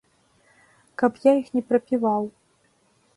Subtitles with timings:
[1.01, 2.23] Каб я іх не прапіваў.